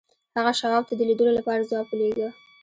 هغه 0.37 0.51
شواب 0.59 0.83
ته 0.89 0.93
د 0.97 1.01
لیدلو 1.09 1.31
لپاره 1.39 1.67
ځواب 1.69 1.87
ولېږه 1.89 2.29